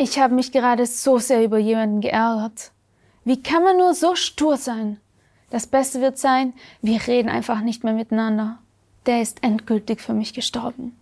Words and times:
Ich 0.00 0.16
habe 0.20 0.32
mich 0.32 0.52
gerade 0.52 0.86
so 0.86 1.18
sehr 1.18 1.42
über 1.42 1.58
jemanden 1.58 2.00
geärgert. 2.00 2.70
Wie 3.24 3.42
kann 3.42 3.64
man 3.64 3.78
nur 3.78 3.94
so 3.94 4.14
stur 4.14 4.56
sein? 4.56 5.00
Das 5.50 5.66
Beste 5.66 6.00
wird 6.00 6.18
sein, 6.18 6.52
wir 6.80 7.04
reden 7.08 7.28
einfach 7.28 7.62
nicht 7.62 7.82
mehr 7.82 7.94
miteinander. 7.94 8.60
Der 9.06 9.20
ist 9.22 9.42
endgültig 9.42 10.00
für 10.00 10.12
mich 10.12 10.34
gestorben. 10.34 10.96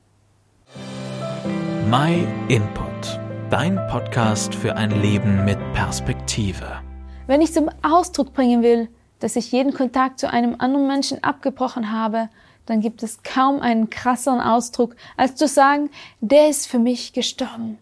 My 1.91 2.27
Input, 2.49 3.21
dein 3.51 3.77
Podcast 3.91 4.55
für 4.55 4.75
ein 4.75 5.03
Leben 5.03 5.45
mit 5.45 5.59
Perspektive. 5.75 6.81
Wenn 7.27 7.43
ich 7.43 7.53
zum 7.53 7.69
Ausdruck 7.83 8.33
bringen 8.33 8.63
will, 8.63 8.89
dass 9.21 9.37
ich 9.37 9.53
jeden 9.53 9.75
Kontakt 9.75 10.21
zu 10.21 10.31
einem 10.31 10.57
anderen 10.59 10.87
Menschen 10.87 11.23
abgebrochen 11.23 11.93
habe, 11.93 12.31
dann 12.65 12.81
gibt 12.81 13.03
es 13.03 13.23
kaum 13.23 13.61
einen 13.61 13.91
krasseren 13.91 14.41
Ausdruck, 14.41 14.97
als 15.19 15.35
zu 15.35 15.49
sagen, 15.49 15.91
der 16.23 16.49
ist 16.49 16.67
für 16.67 16.79
mich 16.79 17.13
gestorben. 17.13 17.77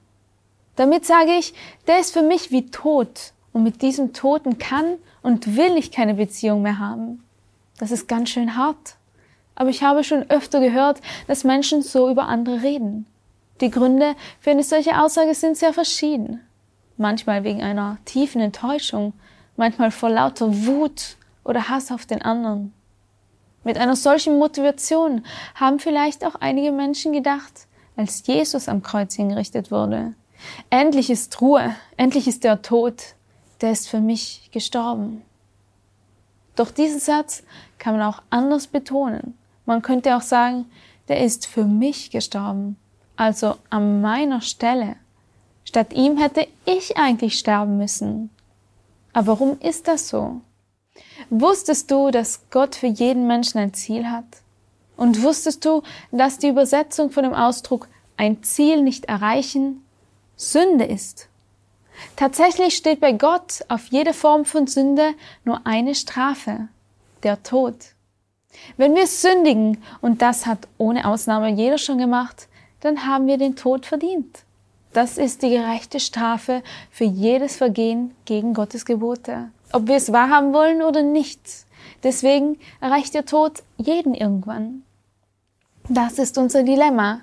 Damit 0.76 1.06
sage 1.06 1.32
ich, 1.38 1.54
der 1.86 2.00
ist 2.00 2.12
für 2.12 2.22
mich 2.22 2.50
wie 2.50 2.66
tot 2.66 3.32
und 3.52 3.62
mit 3.62 3.82
diesem 3.82 4.12
Toten 4.12 4.58
kann 4.58 4.96
und 5.22 5.56
will 5.56 5.76
ich 5.76 5.92
keine 5.92 6.14
Beziehung 6.14 6.62
mehr 6.62 6.78
haben. 6.78 7.22
Das 7.78 7.90
ist 7.90 8.08
ganz 8.08 8.30
schön 8.30 8.56
hart. 8.56 8.96
Aber 9.54 9.70
ich 9.70 9.82
habe 9.82 10.02
schon 10.02 10.28
öfter 10.30 10.60
gehört, 10.60 11.00
dass 11.26 11.44
Menschen 11.44 11.82
so 11.82 12.10
über 12.10 12.26
andere 12.26 12.62
reden. 12.62 13.06
Die 13.60 13.70
Gründe 13.70 14.16
für 14.40 14.50
eine 14.50 14.64
solche 14.64 15.00
Aussage 15.00 15.34
sind 15.34 15.56
sehr 15.56 15.72
verschieden. 15.72 16.40
Manchmal 16.96 17.44
wegen 17.44 17.62
einer 17.62 17.98
tiefen 18.04 18.40
Enttäuschung, 18.40 19.12
manchmal 19.56 19.92
vor 19.92 20.10
lauter 20.10 20.66
Wut 20.66 21.16
oder 21.44 21.68
Hass 21.68 21.92
auf 21.92 22.06
den 22.06 22.22
anderen. 22.22 22.72
Mit 23.62 23.78
einer 23.78 23.96
solchen 23.96 24.38
Motivation 24.38 25.24
haben 25.54 25.78
vielleicht 25.78 26.24
auch 26.24 26.34
einige 26.34 26.72
Menschen 26.72 27.12
gedacht, 27.12 27.66
als 27.96 28.26
Jesus 28.26 28.68
am 28.68 28.82
Kreuz 28.82 29.14
hingerichtet 29.14 29.70
wurde. 29.70 30.14
Endlich 30.70 31.10
ist 31.10 31.40
Ruhe, 31.40 31.74
endlich 31.96 32.26
ist 32.26 32.44
der 32.44 32.62
Tod, 32.62 33.14
der 33.60 33.72
ist 33.72 33.88
für 33.88 34.00
mich 34.00 34.50
gestorben. 34.52 35.22
Doch 36.56 36.70
diesen 36.70 37.00
Satz 37.00 37.42
kann 37.78 37.96
man 37.96 38.06
auch 38.06 38.22
anders 38.30 38.66
betonen. 38.66 39.36
Man 39.66 39.82
könnte 39.82 40.16
auch 40.16 40.22
sagen, 40.22 40.66
der 41.08 41.22
ist 41.24 41.46
für 41.46 41.64
mich 41.64 42.10
gestorben, 42.10 42.76
also 43.16 43.56
an 43.70 44.00
meiner 44.00 44.40
Stelle. 44.40 44.96
Statt 45.64 45.92
ihm 45.92 46.18
hätte 46.18 46.46
ich 46.64 46.96
eigentlich 46.96 47.38
sterben 47.38 47.78
müssen. 47.78 48.30
Aber 49.12 49.28
warum 49.28 49.58
ist 49.60 49.88
das 49.88 50.08
so? 50.08 50.40
Wusstest 51.30 51.90
du, 51.90 52.10
dass 52.10 52.48
Gott 52.50 52.74
für 52.74 52.86
jeden 52.86 53.26
Menschen 53.26 53.58
ein 53.58 53.74
Ziel 53.74 54.10
hat? 54.10 54.24
Und 54.96 55.22
wusstest 55.22 55.64
du, 55.64 55.82
dass 56.12 56.38
die 56.38 56.48
Übersetzung 56.48 57.10
von 57.10 57.24
dem 57.24 57.34
Ausdruck 57.34 57.88
ein 58.16 58.42
Ziel 58.42 58.82
nicht 58.82 59.06
erreichen 59.06 59.83
Sünde 60.36 60.84
ist? 60.84 61.28
Tatsächlich 62.16 62.76
steht 62.76 63.00
bei 63.00 63.12
Gott 63.12 63.64
auf 63.68 63.86
jede 63.86 64.12
Form 64.12 64.44
von 64.44 64.66
Sünde 64.66 65.14
nur 65.44 65.66
eine 65.66 65.94
Strafe, 65.94 66.68
der 67.22 67.42
Tod. 67.42 67.74
Wenn 68.76 68.94
wir 68.94 69.06
sündigen, 69.06 69.82
und 70.00 70.22
das 70.22 70.46
hat 70.46 70.68
ohne 70.78 71.06
Ausnahme 71.06 71.50
jeder 71.50 71.78
schon 71.78 71.98
gemacht, 71.98 72.48
dann 72.80 73.06
haben 73.06 73.26
wir 73.26 73.38
den 73.38 73.56
Tod 73.56 73.86
verdient. 73.86 74.40
Das 74.92 75.18
ist 75.18 75.42
die 75.42 75.50
gerechte 75.50 75.98
Strafe 75.98 76.62
für 76.90 77.04
jedes 77.04 77.56
Vergehen 77.56 78.14
gegen 78.24 78.54
Gottes 78.54 78.84
Gebote 78.84 79.50
ob 79.74 79.88
wir 79.88 79.96
es 79.96 80.12
wahrhaben 80.12 80.54
wollen 80.54 80.82
oder 80.82 81.02
nicht. 81.02 81.40
Deswegen 82.04 82.58
erreicht 82.80 83.12
der 83.12 83.26
Tod 83.26 83.62
jeden 83.76 84.14
irgendwann. 84.14 84.84
Das 85.88 86.18
ist 86.18 86.38
unser 86.38 86.62
Dilemma. 86.62 87.20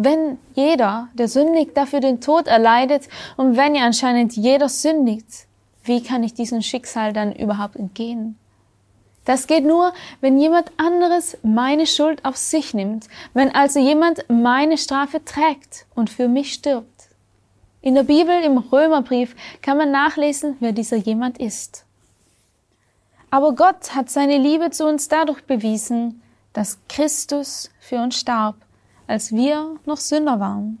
Wenn 0.00 0.38
jeder, 0.54 1.08
der 1.14 1.26
sündigt, 1.26 1.76
dafür 1.76 1.98
den 1.98 2.20
Tod 2.20 2.46
erleidet 2.46 3.08
und 3.36 3.56
wenn 3.56 3.74
ja 3.74 3.82
anscheinend 3.82 4.36
jeder 4.36 4.68
sündigt, 4.68 5.48
wie 5.82 6.04
kann 6.04 6.22
ich 6.22 6.34
diesem 6.34 6.62
Schicksal 6.62 7.12
dann 7.12 7.32
überhaupt 7.32 7.74
entgehen? 7.74 8.38
Das 9.24 9.48
geht 9.48 9.64
nur, 9.64 9.92
wenn 10.20 10.38
jemand 10.38 10.70
anderes 10.76 11.36
meine 11.42 11.84
Schuld 11.84 12.24
auf 12.24 12.36
sich 12.36 12.74
nimmt, 12.74 13.08
wenn 13.34 13.52
also 13.52 13.80
jemand 13.80 14.24
meine 14.28 14.78
Strafe 14.78 15.24
trägt 15.24 15.86
und 15.96 16.10
für 16.10 16.28
mich 16.28 16.52
stirbt. 16.52 17.08
In 17.80 17.96
der 17.96 18.04
Bibel, 18.04 18.40
im 18.44 18.58
Römerbrief, 18.58 19.34
kann 19.62 19.78
man 19.78 19.90
nachlesen, 19.90 20.56
wer 20.60 20.70
dieser 20.70 20.96
jemand 20.96 21.38
ist. 21.38 21.84
Aber 23.30 23.52
Gott 23.52 23.96
hat 23.96 24.10
seine 24.10 24.38
Liebe 24.38 24.70
zu 24.70 24.86
uns 24.86 25.08
dadurch 25.08 25.42
bewiesen, 25.42 26.22
dass 26.52 26.78
Christus 26.88 27.72
für 27.80 27.96
uns 27.96 28.16
starb, 28.16 28.54
als 29.08 29.32
wir 29.32 29.76
noch 29.86 29.96
Sünder 29.96 30.38
waren. 30.38 30.78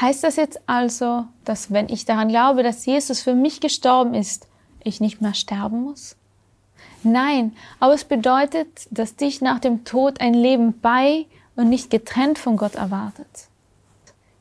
Heißt 0.00 0.24
das 0.24 0.36
jetzt 0.36 0.60
also, 0.66 1.24
dass 1.44 1.72
wenn 1.72 1.88
ich 1.88 2.04
daran 2.04 2.28
glaube, 2.28 2.62
dass 2.62 2.84
Jesus 2.84 3.22
für 3.22 3.34
mich 3.34 3.60
gestorben 3.60 4.12
ist, 4.12 4.48
ich 4.82 5.00
nicht 5.00 5.22
mehr 5.22 5.34
sterben 5.34 5.82
muss? 5.82 6.16
Nein, 7.04 7.54
aber 7.80 7.94
es 7.94 8.04
bedeutet, 8.04 8.88
dass 8.90 9.16
dich 9.16 9.40
nach 9.40 9.60
dem 9.60 9.84
Tod 9.84 10.20
ein 10.20 10.34
Leben 10.34 10.80
bei 10.80 11.26
und 11.54 11.68
nicht 11.68 11.90
getrennt 11.90 12.38
von 12.38 12.56
Gott 12.56 12.74
erwartet. 12.74 13.48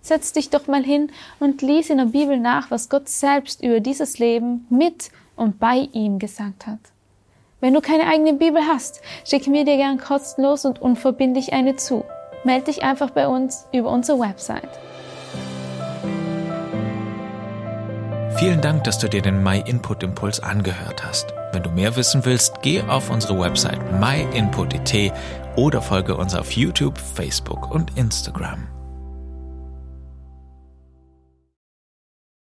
Setz 0.02 0.34
dich 0.34 0.50
doch 0.50 0.68
mal 0.68 0.84
hin 0.84 1.12
und 1.40 1.62
lies 1.62 1.90
in 1.90 1.98
der 1.98 2.06
Bibel 2.06 2.38
nach, 2.40 2.72
was 2.72 2.90
Gott 2.90 3.08
selbst 3.08 3.64
über 3.64 3.80
dieses 3.80 4.18
Leben 4.18 4.66
mit 4.70 5.12
und 5.36 5.60
bei 5.60 5.88
ihm 5.94 6.20
gesagt 6.20 6.68
hat. 6.68 6.80
Wenn 7.62 7.74
du 7.74 7.80
keine 7.80 8.08
eigene 8.08 8.34
Bibel 8.34 8.62
hast, 8.68 9.02
schick 9.24 9.48
mir 9.48 9.64
dir 9.64 9.78
gern 9.78 9.98
kostenlos 9.98 10.66
und 10.66 10.82
unverbindlich 10.82 11.54
eine 11.54 11.78
zu. 11.78 12.04
Meld 12.44 12.68
dich 12.68 12.84
einfach 12.84 13.12
bei 13.12 13.28
uns 13.28 13.68
über 13.72 13.90
unsere 13.90 14.20
Website. 14.20 14.70
Vielen 18.38 18.62
Dank, 18.62 18.84
dass 18.84 19.00
du 19.00 19.08
dir 19.08 19.22
den 19.22 19.42
My 19.42 19.64
Input 19.66 20.04
Impuls 20.04 20.42
angehört 20.42 21.06
hast. 21.06 21.34
Wenn 21.54 21.64
du 21.64 21.70
mehr 21.70 21.96
wissen 21.96 22.26
willst, 22.26 22.62
geh 22.62 22.82
auf 22.82 23.10
unsere 23.10 23.40
Website 23.40 23.80
myinput.it 24.00 25.14
oder 25.56 25.82
folge 25.82 26.18
uns 26.18 26.36
auf 26.36 26.52
YouTube, 26.52 26.98
Facebook 26.98 27.72
und 27.72 27.96
Instagram. 27.98 28.73